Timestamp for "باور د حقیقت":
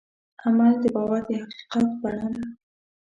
0.95-1.87